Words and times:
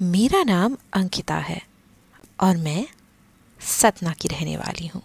मेरा 0.00 0.42
नाम 0.42 0.76
अंकिता 0.92 1.34
है 1.36 1.60
और 2.40 2.56
मैं 2.56 2.86
सतना 3.60 4.12
की 4.12 4.28
रहने 4.28 4.56
वाली 4.56 4.86
हूँ। 4.86 5.02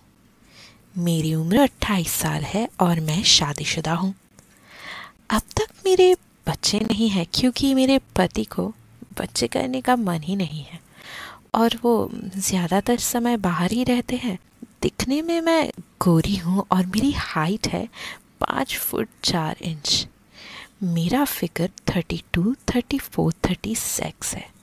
मेरी 0.98 1.34
उम्र 1.36 1.60
अट्ठाईस 1.60 2.12
साल 2.12 2.44
है 2.44 2.68
और 2.82 3.00
मैं 3.00 3.22
शादीशुदा 3.24 3.94
हूँ। 3.94 4.14
अब 5.30 5.42
तक 5.58 5.74
मेरे 5.86 6.16
बच्चे 6.48 6.80
नहीं 6.80 7.10
हैं 7.10 7.26
क्योंकि 7.34 7.74
मेरे 7.74 8.00
पति 8.16 8.44
को 8.46 8.68
बच्चे 9.20 9.48
करने 9.48 9.82
का 9.82 9.96
मन 9.96 10.22
ही 10.22 10.36
नहीं 10.36 10.64
है 10.64 10.80
और 11.56 11.78
वो 11.84 12.10
ज़्यादातर 12.38 12.98
समय 13.00 13.38
बाहर 13.38 13.72
ही 13.72 13.84
रहते 13.84 14.16
हैं। 14.16 14.38
दिखने 14.82 15.22
में 15.22 15.40
मैं 15.42 15.70
गोरी 16.02 16.36
हूँ 16.38 16.66
और 16.72 16.86
मेरी 16.86 17.12
हाइट 17.12 17.68
है 17.68 17.88
पाँच 18.42 18.78
फुट 18.78 19.10
चार 19.24 19.56
इंच। 19.62 20.08
मेरा 20.84 21.26
figure 21.26 21.70
thirty 21.90 22.24
two, 22.34 22.56
thirty 22.76 22.98
four, 22.98 23.34
thirty 23.50 23.76
six 23.76 24.36
है। 24.36 24.55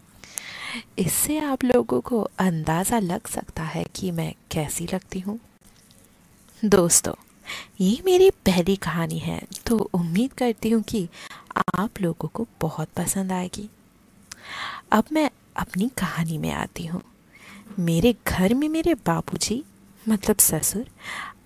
इससे 0.98 1.38
आप 1.38 1.64
लोगों 1.64 2.00
को 2.00 2.20
अंदाज़ा 2.38 2.98
लग 2.98 3.26
सकता 3.26 3.62
है 3.62 3.84
कि 3.96 4.10
मैं 4.10 4.32
कैसी 4.50 4.86
लगती 4.92 5.20
हूँ। 5.20 5.38
दोस्तों, 6.62 7.14
ये 7.80 8.02
मेरी 8.04 8.30
पहली 8.46 8.76
कहानी 8.76 9.18
है 9.18 9.40
तो 9.66 9.76
उम्मीद 9.94 10.32
करती 10.32 10.70
हूँ 10.70 10.82
कि 10.82 11.08
आप 11.78 12.00
लोगों 12.00 12.28
को 12.28 12.46
बहुत 12.60 12.88
पसंद 12.96 13.32
आएगी। 13.32 13.68
अब 14.92 15.04
मैं 15.12 15.28
अपनी 15.56 15.88
कहानी 15.98 16.38
में 16.38 16.50
आती 16.50 16.86
हूँ। 16.86 17.02
मेरे 17.78 18.14
घर 18.26 18.54
में 18.54 18.68
मेरे 18.68 18.94
बाबूजी 18.96 19.62
मतलब 20.08 20.36
ससुर, 20.36 20.86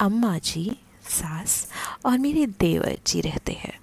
अम्मा 0.01 0.39
जी, 0.39 0.71
सास 1.09 1.67
और 2.07 2.19
मेरे 2.19 2.47
देवर 2.61 2.97
जी 3.07 3.21
रहते 3.21 3.53
हैं। 3.53 3.79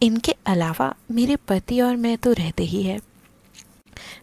इनके 0.00 0.34
अलावा 0.46 0.94
मेरे 1.10 1.36
पति 1.48 1.80
और 1.80 1.96
मैं 1.96 2.16
तो 2.18 2.32
रहते 2.32 2.64
ही 2.64 2.82
हैं। 2.82 3.00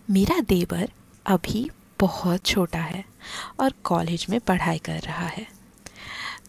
मेरा 0.09 0.39
देवर 0.39 0.89
अभी 1.25 1.69
बहुत 1.99 2.45
छोटा 2.45 2.79
है 2.79 3.03
और 3.59 3.73
कॉलेज 3.83 4.25
में 4.29 4.39
पढ़ाई 4.39 4.77
कर 4.77 4.99
रहा 4.99 5.27
है। 5.27 5.45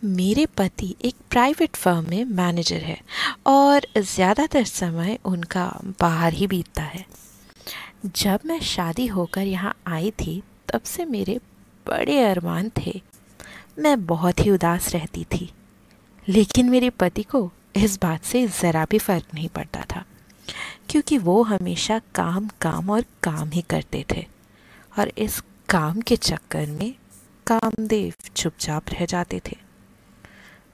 मेरे 0.06 0.47
पति 0.58 0.94
एक 1.05 1.14
प्राइवेट 1.30 1.77
फर्म 1.77 2.08
में 2.11 2.25
मैनेजर 2.27 2.83
है 2.83 2.98
और 3.47 3.86
ज़्यादातर 3.98 4.64
समय 4.64 5.19
उनका 5.25 5.67
बाहर 6.00 6.33
ही 6.33 6.47
बीतता 6.47 6.83
है। 6.83 7.05
जब 8.06 8.41
मैं 8.47 8.61
शादी 8.62 9.06
होकर 9.06 9.42
यहाँ 9.42 9.75
आई 9.86 10.11
थी, 10.11 10.42
तब 10.69 10.83
से 10.83 11.05
मेरे 11.05 11.39
बड़े 11.86 12.20
अरमान 12.22 12.70
थे। 12.78 13.00
मैं 13.78 14.05
बहुत 14.06 14.41
ही 14.41 14.50
उदास 14.50 14.92
रहती 14.95 15.25
थी, 15.33 15.50
लेकिन 16.27 16.70
मेरे 16.70 16.91
पति 16.91 17.22
को 17.25 17.50
इस 17.77 17.98
बात 18.02 18.25
से 18.25 18.47
ज़रा 18.48 18.84
भी 18.91 18.98
फ़र्क 18.98 19.34
नहीं 19.34 19.48
पड़ता 19.48 19.84
था। 19.91 20.05
क्योंकि 20.91 21.19
वो 21.19 21.42
हमेशा 21.42 22.00
काम 22.14 22.48
काम 22.61 22.91
और 22.91 23.05
काम 23.23 23.50
ही 23.50 23.62
करते 23.62 24.05
थे। 24.12 24.27
और 24.98 25.12
इस 25.19 25.42
काम 25.69 26.01
के 26.01 26.17
चक्कर 26.17 26.67
में 26.67 26.95
कामदेव 27.47 28.14
चुपचाप 28.36 28.84
रह 28.89 29.06
जाते 29.06 29.41
थे। 29.47 29.56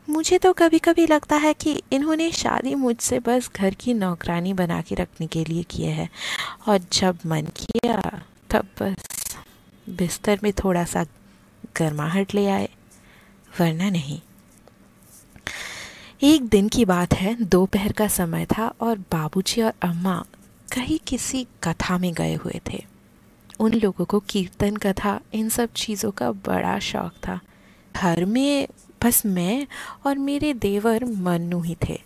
मुझे 0.08 0.38
तो 0.38 0.52
कभी 0.52 0.78
कभी 0.78 1.06
लगता 1.06 1.36
है 1.36 1.54
कि 1.54 1.82
इन्होंने 1.92 2.32
शादी 2.32 2.74
मुझसे 2.74 3.18
बस 3.18 3.50
घर 3.56 3.74
की 3.74 3.94
नौकरानी 3.94 4.52
बना 4.52 4.82
के 4.82 4.94
रखने 4.94 5.26
के 5.26 5.44
लिए 5.44 5.62
किया 5.62 5.94
है। 5.94 6.08
और 6.68 6.80
जब 6.92 7.18
मन 7.26 7.42
किया, 7.42 8.22
तब 8.50 8.68
बस 8.82 9.36
बिस्तर 9.88 10.40
में 10.42 10.52
थोड़ा 10.52 10.84
सा 10.84 11.04
गर्माहट 11.76 12.34
ले 12.34 12.46
आए, 12.46 12.68
वरना 13.60 13.90
नहीं। 13.90 14.20
एक 16.22 16.48
दिन 16.48 16.68
की 16.68 16.84
बात 16.84 17.14
है, 17.14 17.44
दोपहर 17.44 17.92
का 17.92 18.08
समय 18.08 18.46
था 18.46 18.74
और 18.80 18.98
बाबूजी 18.98 19.62
और 19.62 19.72
अम्मा 19.82 20.24
कहीं 20.74 20.98
किसी 21.06 21.46
कथा 21.62 21.98
में 21.98 22.14
गए 22.14 22.34
हुए 22.34 22.60
थे। 22.70 22.84
उन 23.60 23.74
लोगों 23.74 24.04
को 24.04 24.20
कीर्तन 24.20 24.76
कथा, 24.76 25.20
इन 25.34 25.48
सब 25.48 25.68
चीज़ों 25.72 26.10
का 26.10 26.32
बड़ा 26.32 26.78
शौक 26.78 27.12
था। 27.28 27.40
घर 27.96 28.24
में 28.24 28.68
बस 29.04 29.26
मैं 29.26 29.66
और 30.06 30.18
मेरे 30.18 30.54
देवर 30.54 31.04
मन्नू 31.04 31.60
ही 31.60 31.76
थे। 31.88 32.00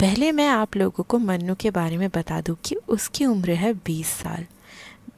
पहले 0.00 0.32
मैं 0.32 0.48
आप 0.48 0.76
लोगों 0.76 1.04
को 1.04 1.18
मन्नू 1.18 1.54
के 1.54 1.70
बारे 1.70 1.96
में 1.96 2.08
बता 2.08 2.40
दूँ 2.40 2.56
कि 2.64 2.74
उसकी 2.74 3.26
उम्र 3.26 3.50
है 3.50 3.72
बीस 3.72 4.06
साल। 4.06 4.46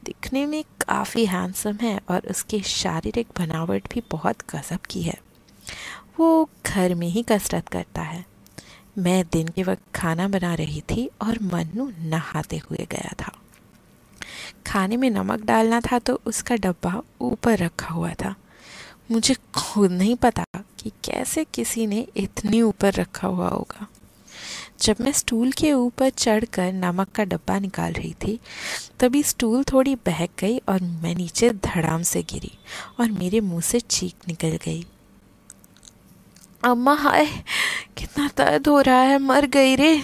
दिखने 0.05 0.45
में 0.45 0.63
काफ़ी 0.63 1.25
हैंडसम 1.25 1.77
है 1.81 1.99
और 2.09 2.21
उसकी 2.29 2.59
शारीरिक 2.59 3.27
बनावट 3.39 3.93
भी 3.93 4.03
बहुत 4.11 4.35
गज़ब 4.55 4.79
की 4.89 5.01
है। 5.01 5.32
वो 6.19 6.49
घर 6.65 6.95
में 6.95 7.07
ही 7.07 7.23
कसरत 7.23 7.67
करता 7.67 8.01
है। 8.01 8.25
मैं 8.97 9.23
दिन 9.31 9.47
के 9.47 9.63
वक्त 9.63 9.81
खाना 9.95 10.27
बना 10.27 10.53
रही 10.55 10.81
थी 10.81 11.09
और 11.21 11.39
मन्नू 11.41 11.91
नहाते 11.99 12.57
हुए 12.57 12.87
गया 12.91 13.13
था। 13.21 13.31
खाने 14.67 14.97
में 14.97 15.09
नमक 15.09 15.41
डालना 15.41 15.81
था 15.81 15.99
तो 15.99 16.21
उसका 16.25 16.55
डब्बा 16.55 17.01
ऊपर 17.21 17.57
रखा 17.57 17.93
हुआ 17.93 18.11
था। 18.13 18.35
मुझे 19.11 19.35
खुद 19.55 19.91
नहीं 19.91 20.15
पता 20.15 20.45
कि 20.79 20.89
कैसे 20.89 21.43
किसी 21.43 21.87
ने 21.87 22.07
इतनी 22.17 22.61
ऊपर 22.61 22.93
रखा 22.93 23.27
हुआ 23.27 23.47
होगा। 23.47 23.87
जब 24.81 24.95
मैं 25.01 25.11
स्टूल 25.11 25.51
के 25.51 25.73
ऊपर 25.73 26.09
चढ़कर 26.09 26.73
नमक 26.73 27.09
का 27.09 27.23
डब्बा 27.23 27.59
निकाल 27.59 27.93
रही 27.93 28.13
थी, 28.13 28.39
तभी 28.99 29.23
स्टूल 29.23 29.63
थोड़ी 29.63 29.95
बहक 29.95 30.29
गई 30.39 30.57
और 30.57 30.81
मैं 30.81 31.15
नीचे 31.15 31.49
धड़ाम 31.49 32.01
से 32.01 32.23
गिरी 32.23 32.51
और 32.99 33.11
मेरे 33.11 33.39
मुँह 33.39 33.61
से 33.61 33.79
चीख 33.79 34.27
निकल 34.27 34.59
गई। 34.65 34.85
अम्मा, 36.63 36.93
हाय, 36.93 37.25
कितना 37.97 38.29
दर्द 38.37 38.67
हो 38.67 38.81
रहा 38.81 39.01
है, 39.01 39.19
मर 39.19 39.45
गई 39.45 39.75
रे। 39.75 40.03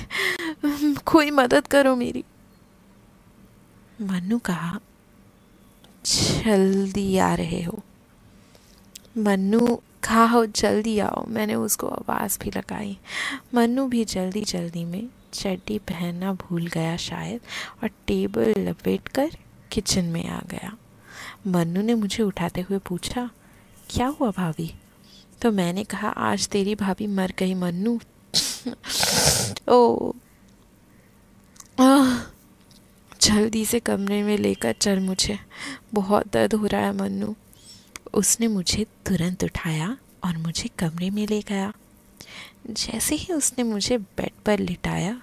कोई 1.06 1.31
मदद 1.31 1.68
करो 1.68 1.96
मेरी। 1.96 2.24
मनु 4.02 4.40
कहा, 4.40 4.80
जल्दी 6.06 7.18
आ 7.18 7.34
रहे 7.34 7.64
हो। 7.64 7.84
मनु 9.18 9.75
कहा, 9.75 10.25
हो, 10.25 10.46
जल्दी 10.46 11.00
आओ। 11.00 11.25
मैंने 11.25 11.56
उसको 11.56 11.88
आवाज़ 11.88 12.40
भी 12.40 12.52
लगाई। 12.58 12.97
मनु 13.53 13.88
भी 13.88 14.06
जल्दी 14.06 14.41
जल्दी 14.41 14.86
में 14.86 15.08
चड्डी 15.34 15.78
पहनना 15.78 16.34
भूल 16.34 16.68
गया 16.68 16.97
शायद, 16.97 17.41
और 17.84 17.90
टेबल 18.08 18.53
लपेट 18.58 19.08
कर 19.08 19.30
किचन 19.72 20.06
में 20.06 20.28
आ 20.30 20.41
गया। 20.50 20.78
मन्नू 21.47 21.81
ने 21.81 21.94
मुझे 21.94 22.24
उठाते 22.24 22.62
हुए 22.62 22.78
पूछा, 22.78 23.30
क्या 23.90 24.08
हुआ 24.08 24.31
भाभी? 24.31 24.76
तो 25.42 25.52
मैंने 25.52 25.84
कहा, 25.84 26.10
आज 26.10 26.48
तेरी 26.48 26.76
भाभी 26.76 27.08
मर 27.08 27.34
गई, 27.38 27.54
मन्नू। 27.54 28.00
ओ। 29.72 30.12
जल्दी 33.22 33.66
से 33.66 33.80
कमरे 33.80 34.24
में 34.24 34.38
लेकर 34.38 34.74
चल 34.74 35.00
मुझे। 35.00 35.40
बहुत 35.94 36.34
दर्द 36.34 36.54
हो 36.54 36.66
रहा 36.66 36.82
है, 36.82 36.94
मन्नू। 36.94 37.36
उसने 38.14 38.48
मुझे 38.48 38.84
तुरंत 38.84 39.44
उठाया 39.44 39.98
और 40.26 40.38
मुझे 40.38 40.70
कमरे 40.80 41.10
में 41.10 41.28
ले 41.28 41.42
गया। 41.42 41.74
जैसे 42.70 43.16
ही 43.16 43.34
उसने 43.34 43.64
मुझे 43.64 43.98
बेड 43.98 44.32
पर 44.46 44.60
लिटाया 44.60 45.22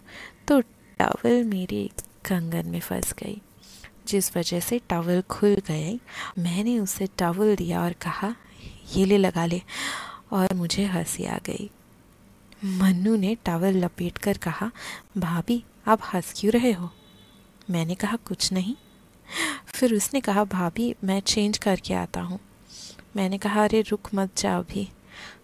तो 0.48 0.60
टॉवल 0.98 1.44
मेरे 1.44 1.90
कंगन 2.24 2.66
में 2.66 2.80
फंस 2.80 3.12
गई। 3.12 3.40
जिस 4.08 4.36
वजह 4.36 4.60
से 4.60 4.78
टॉवल 4.78 5.20
खुल 5.20 5.56
गए, 5.68 6.00
मैंने 6.38 6.78
उसे 6.78 7.06
टॉवल 7.18 7.56
दिया 7.56 7.82
और 7.82 7.92
कहा 7.92 8.36
ये 8.96 9.04
ले 9.04 9.18
लगा 9.18 9.46
ले। 9.46 9.62
और 10.32 10.54
मुझे 10.54 10.84
हँसी 10.84 11.24
आ 11.24 11.38
गई। 11.38 11.70
मन्नू 12.64 13.16
ने 13.16 13.34
टावल 13.44 13.84
लपेट 13.84 14.18
कर 14.18 14.38
कहा, 14.38 14.70
भाभी, 15.18 15.64
आप 15.86 16.00
हंस 16.14 16.34
क्यों 16.36 16.52
रहे 16.52 16.72
हो? 16.72 16.90
मैंने 17.70 17.94
कहा, 17.94 18.16
कुछ 18.16 18.52
नहीं। 18.52 18.74
फिर 19.66 19.94
उसने 19.94 20.20
कहा, 20.20 20.44
भाभी, 20.44 20.94
मैं 21.04 21.20
चेंज 21.20 21.58
करके 21.58 21.94
आता 21.94 22.20
हूँ। 22.20 22.40
मैंने 23.16 23.38
कहा, 23.38 23.64
अरे, 23.64 23.80
रुक 23.80 24.08
मत 24.14 24.38
जा 24.38 24.58
अभी 24.58 24.88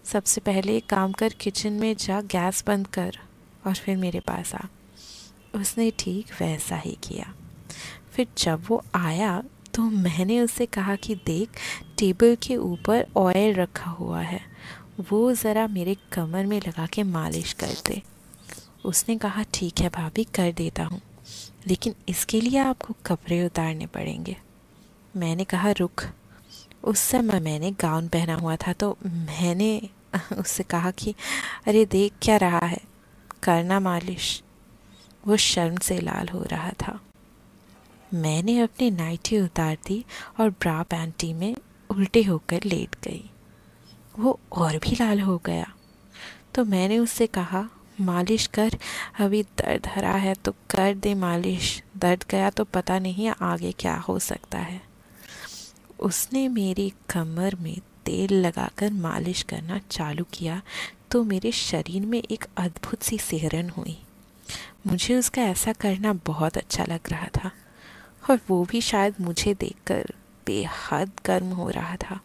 सबसे 0.05 0.41
पहले 0.41 0.77
एक 0.77 0.85
काम 0.85 1.11
कर 1.11 1.29
किचन 1.29 1.73
में 1.73 1.95
जा, 1.95 2.21
गैस 2.21 2.63
बंद 2.67 2.87
कर। 2.87 3.17
और 3.67 3.75
फिर 3.75 3.97
मेरे 3.97 4.19
पास 4.19 4.55
आ। 4.55 4.65
उसने 5.55 5.91
ठीक 5.99 6.25
वैसा 6.41 6.75
ही 6.75 6.97
किया। 7.03 7.33
फिर 8.11 8.27
जब 8.37 8.63
वो 8.67 8.83
आया 8.95 9.43
तो 9.75 9.81
मैंने 9.81 10.41
उससे 10.41 10.65
कहा 10.65 10.95
कि 10.95 11.15
देख, 11.15 11.49
टेबल 11.97 12.35
के 12.35 12.55
ऊपर 12.55 13.05
ऑयल 13.17 13.53
रखा 13.53 13.91
हुआ 13.91 14.21
है। 14.21 14.41
वो 15.11 15.33
ज़रा 15.33 15.67
मेरे 15.67 15.97
कमर 16.13 16.45
में 16.45 16.61
लगा 16.67 16.85
के 16.85 17.03
मालिश 17.03 17.53
कर 17.53 17.67
दे। 17.67 18.01
उसने 18.85 19.17
कहा, 19.17 19.43
ठीक 19.53 19.79
है 19.79 19.89
भाभी, 19.89 20.23
कर 20.23 20.51
देता 20.51 20.83
हूँ। 20.83 21.01
लेकिन 21.67 21.95
इसके 22.09 22.41
लिए 22.41 22.59
आपको 22.59 22.93
कपड़े 23.05 23.45
उतारने 23.45 23.85
पड़ेंगे। 23.87 24.37
मैंने 25.15 25.43
कहा, 25.43 25.71
रुक। 25.71 26.01
उस 26.83 26.99
समय 26.99 27.39
मैंने 27.39 27.71
गाउन 27.71 28.07
पहना 28.07 28.35
हुआ 28.35 28.55
था 28.55 28.73
तो 28.73 28.97
मैंने 29.05 29.89
उससे 30.37 30.63
कहा 30.63 30.91
कि, 30.91 31.15
अरे 31.67 31.85
देख 31.85 32.13
क्या 32.21 32.37
रहा 32.37 32.65
है, 32.65 32.81
करना 33.43 33.79
मालिश। 33.79 34.43
वो 35.27 35.37
शर्म 35.37 35.77
से 35.77 35.99
लाल 35.99 36.29
हो 36.29 36.43
रहा 36.43 36.69
था। 36.69 36.99
मैंने 38.13 38.59
अपनी 38.59 38.89
नाइटी 38.91 39.39
उतार 39.39 39.77
दी 39.87 40.03
और 40.39 40.49
ब्रा 40.49 40.81
पैंटी 40.83 41.33
में 41.33 41.55
उल्टे 41.89 42.23
होकर 42.23 42.63
लेट 42.65 42.95
गई। 43.03 43.29
वो 44.19 44.39
और 44.51 44.77
भी 44.77 44.95
लाल 44.95 45.19
हो 45.19 45.37
गया। 45.45 45.73
तो 46.55 46.65
मैंने 46.65 46.97
उससे 46.99 47.27
कहा, 47.27 47.69
मालिश 48.01 48.47
कर, 48.47 48.77
अभी 49.19 49.43
दर्द 49.43 49.87
हरा 49.87 50.11
है 50.11 50.33
तो 50.35 50.51
कर 50.69 50.93
दे 50.93 51.13
मालिश। 51.15 51.83
दर्द 51.97 52.25
गया 52.29 52.49
तो 52.49 52.63
पता 52.63 52.99
नहीं 52.99 53.29
आगे 53.29 53.71
क्या 53.71 53.95
हो 53.97 54.19
सकता 54.19 54.57
है। 54.57 54.81
उसने 55.99 56.47
मेरी 56.47 56.91
कमर 57.09 57.55
में 57.55 57.77
तेल 58.05 58.33
लगाकर 58.33 58.91
मालिश 58.91 59.41
करना 59.41 59.79
चालू 59.91 60.23
किया 60.33 60.61
तो 61.11 61.23
मेरे 61.23 61.51
शरीर 61.51 62.05
में 62.05 62.21
एक 62.23 62.45
अद्भुत 62.57 63.03
सी 63.03 63.17
सिहरन 63.17 63.69
हुई। 63.69 63.97
मुझे 64.87 65.15
उसका 65.15 65.41
ऐसा 65.41 65.73
करना 65.73 66.13
बहुत 66.13 66.57
अच्छा 66.57 66.85
लग 66.85 67.09
रहा 67.09 67.27
था। 67.37 67.51
और 68.29 68.39
वो 68.49 68.63
भी 68.65 68.81
शायद 68.81 69.15
मुझे 69.21 69.53
देखकर 69.53 70.13
बेहद 70.47 71.11
गर्म 71.25 71.51
हो 71.51 71.69
रहा 71.69 71.95
था। 71.95 72.19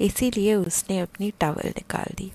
इसीलिए 0.00 0.54
उसने 0.54 0.98
अपनी 0.98 1.30
टॉवल 1.30 1.68
निकाल 1.68 2.14
दी। 2.16 2.30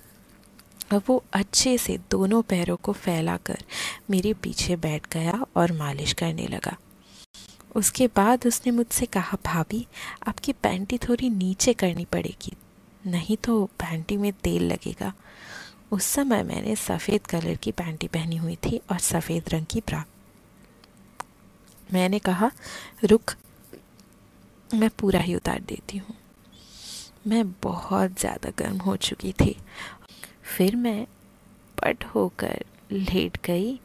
अब 0.91 1.01
वो 1.07 1.23
अच्छे 1.33 1.77
से 1.77 1.97
दोनों 2.11 2.41
पैरों 2.41 2.75
को 2.75 2.93
फैलाकर 2.93 3.63
मेरे 4.09 4.33
पीछे 4.33 4.75
बैठ 4.75 5.07
गया 5.13 5.39
और 5.55 5.71
मालिश 5.71 6.13
करने 6.13 6.47
लगा। 6.47 6.77
उसके 7.75 8.07
बाद 8.07 8.47
उसने 8.47 8.71
मुझसे 8.71 9.05
कहा, 9.05 9.37
भाभी, 9.45 9.85
आपकी 10.27 10.53
पैंटी 10.53 10.97
थोड़ी 10.97 11.29
नीचे 11.29 11.73
करनी 11.73 12.05
पड़ेगी, 12.05 12.53
नहीं 13.07 13.37
तो 13.37 13.63
पैंटी 13.79 14.17
में 14.17 14.31
तेल 14.33 14.63
लगेगा। 14.63 15.13
उस 15.91 16.05
समय 16.05 16.43
मैंने 16.43 16.75
सफ़ेद 16.75 17.27
कलर 17.27 17.55
की 17.55 17.71
पैंटी 17.71 18.07
पहनी 18.07 18.37
हुई 18.37 18.55
थी 18.55 18.79
और 18.91 18.99
सफ़ेद 18.99 19.49
रंग 19.49 19.65
की 19.65 19.79
ब्रा 19.79 20.03
मैंने 21.93 22.19
कहा, 22.19 22.51
रुक, 23.05 23.33
मैं 24.69 24.89
पूरा 24.89 25.19
ही 25.19 25.35
उतार 25.35 25.59
देती 25.59 25.97
हूँ। 25.97 26.15
मैं 27.27 27.43
बहुत 27.63 28.19
ज़्यादा 28.19 28.49
गर्म 28.57 28.77
हो 28.77 28.95
चुकी 28.95 29.31
थी। 29.31 29.55
फिर 30.57 30.75
मैं 30.75 31.05
पट 31.77 32.03
होकर 32.05 32.63
लेट 32.91 33.37
गई 33.45 33.79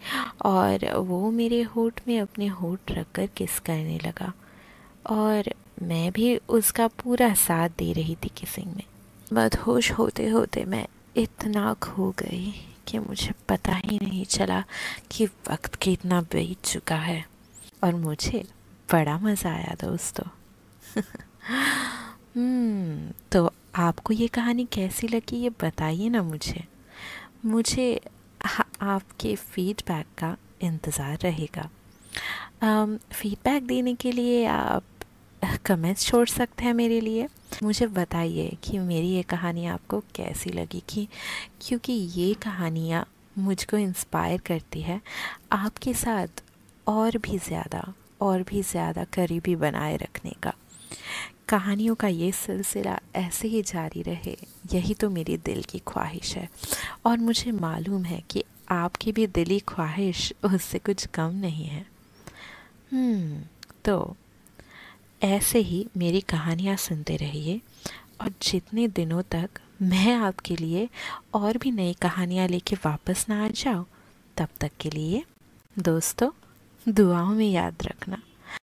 और 0.45 0.87
वो 0.99 1.31
मेरे 1.31 1.61
होठ 1.63 2.01
में 2.09 2.19
अपने 2.21 2.47
होठ 2.47 2.93
रखकर 2.93 3.27
किस 3.27 3.59
करने 3.59 3.99
लगा। 3.99 4.33
और 5.11 5.51
मैं 5.83 6.11
भी 6.13 6.37
उसका 6.37 6.87
पूरा 7.03 7.33
साथ 7.35 7.69
दे 7.69 7.93
रही 7.93 8.15
थी 8.15 8.31
किसिंग 8.37 8.75
में। 8.77 8.83
मदहोश 9.33 9.91
होते 9.93 10.29
होते 10.29 10.65
मैं 10.65 10.87
इतना 11.17 11.73
खो 11.83 12.11
गई 12.19 12.55
कि 12.89 12.99
मुझे 12.99 13.33
पता 13.49 13.75
ही 13.75 13.99
नहीं 14.03 14.25
चला 14.25 14.63
कि 15.11 15.27
वक्त 15.27 15.75
कितना 15.75 16.21
बीत 16.23 16.65
चुका 16.65 16.97
है। 16.97 17.25
और 17.85 17.95
मुझे 17.95 18.45
बड़ा 18.93 19.19
मज़ा 19.19 19.51
आया 19.51 19.75
दोस्तों। 19.81 20.29
हम्म 22.37 23.13
तो 23.33 23.53
आपको 23.77 24.13
ये 24.13 24.29
कहानी 24.29 24.65
कैसी 24.65 25.09
लगी 25.09 25.37
ये 25.37 25.51
बताइए 25.51 26.09
ना 26.09 26.23
मुझे। 26.23 26.65
मुझे 27.45 28.01
आपके 28.81 29.35
फीडबैक 29.37 30.07
का 30.19 30.37
इंतज़ार 30.63 31.19
रहेगा। 31.23 31.69
फीडबैक 33.13 33.67
देने 33.67 33.95
के 33.95 34.13
लिए 34.13 34.45
आप 34.47 34.85
कमेंट्स 35.67 36.07
छोड़ 36.07 36.29
सकते 36.29 36.65
हैं 36.65 36.75
मेरे 36.75 37.01
लिए। 37.01 37.29
मुझे 37.63 37.87
बताइए 37.87 38.57
कि 38.65 38.79
मेरी 38.79 39.09
ये 39.09 39.23
कहानी 39.23 39.67
आपको 39.67 40.01
कैसी 40.15 40.51
लगी 40.51 40.83
कि, 40.89 41.09
क्योंकि 41.61 41.93
ये 41.93 42.35
कहानियाँ 42.35 43.07
मुझको 43.39 43.77
इंस्पायर 43.77 44.41
करती 44.41 44.81
है। 44.81 45.01
आपके 45.53 45.95
साथ 45.95 46.43
और 46.87 47.19
भी 47.19 47.39
ज़्यादा 47.39 47.93
और 48.21 48.43
भी 48.43 48.63
ज़्यादा 48.63 49.05
करीबी 49.05 49.57
बनाए 49.57 49.97
रखने 49.97 50.33
का। 50.43 50.53
कहानियों 51.49 51.95
का 51.95 52.09
ये 52.09 52.31
सिलसिला 52.33 52.99
ऐसे 53.17 53.49
ही 53.49 53.63
जारी 53.63 54.03
रहे 54.03 54.37
यही 54.73 54.95
तो 54.95 55.11
मेरी 55.11 55.37
दिल 55.37 55.63
की 55.63 55.79
ख्वाहिश 55.89 56.37
है। 56.37 56.49
और 57.07 57.19
मुझे 57.19 57.53
मालूम 57.53 58.05
है 58.05 58.23
कि 58.31 58.45
आपकी 58.71 59.13
भी 59.13 59.27
दिली 59.27 59.59
ख्वाहिश 59.69 60.33
उससे 60.45 60.79
कुछ 60.79 61.07
कम 61.07 61.35
नहीं 61.37 61.67
है। 61.67 61.85
हम्म, 62.93 63.43
तो 63.85 64.17
ऐसे 65.23 65.59
ही 65.59 65.87
मेरी 65.97 66.21
कहानियाँ 66.21 66.77
सुनते 66.77 67.17
रहिए 67.17 67.61
और 68.21 68.33
जितने 68.43 68.87
दिनों 68.89 69.23
तक 69.31 69.61
मैं 69.83 70.15
आपके 70.17 70.57
लिए 70.57 70.89
और 71.35 71.59
भी 71.59 71.71
नई 71.71 71.93
कहानियाँ 72.03 72.49
लेके 72.49 72.77
वापस 72.85 73.25
ना 73.29 73.45
आ 73.45 73.49
जाऊँ 73.55 73.85
तब 74.37 74.49
तक 74.61 74.71
के 74.81 74.91
लिए 74.91 75.23
दोस्तों 75.77 76.31
दुआओं 76.89 77.35
में 77.35 77.51
याद 77.51 77.75
रखना। 77.83 78.19